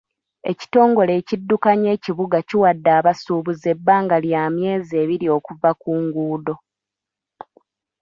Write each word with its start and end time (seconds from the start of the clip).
Ekitongole 0.51 1.11
ekiddukanya 1.19 1.89
ekibuga 1.97 2.37
kiwadde 2.47 2.89
abasuubuzi 2.99 3.65
ebbanga 3.73 4.17
lya 4.25 4.43
myezi 4.55 4.93
ebiri 5.03 5.27
okuva 5.37 5.71
ku 5.81 5.89
nguudo. 6.01 6.55